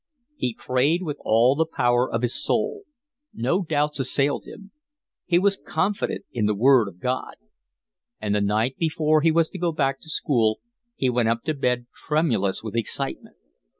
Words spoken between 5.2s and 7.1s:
He was confident in the word of